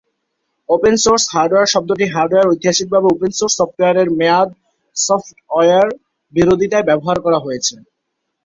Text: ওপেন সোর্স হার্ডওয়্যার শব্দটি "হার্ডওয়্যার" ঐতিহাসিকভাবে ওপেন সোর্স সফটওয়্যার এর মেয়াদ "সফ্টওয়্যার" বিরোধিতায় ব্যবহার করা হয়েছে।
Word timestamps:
ওপেন 0.69 0.95
সোর্স 1.03 1.23
হার্ডওয়্যার 1.33 1.71
শব্দটি 1.73 2.05
"হার্ডওয়্যার" 2.07 2.49
ঐতিহাসিকভাবে 2.51 3.07
ওপেন 3.09 3.31
সোর্স 3.39 3.53
সফটওয়্যার 3.59 3.95
এর 3.97 4.09
মেয়াদ 4.19 4.49
"সফ্টওয়্যার" 4.97 5.87
বিরোধিতায় 6.33 6.87
ব্যবহার 6.89 7.17
করা 7.25 7.39
হয়েছে। 7.45 7.75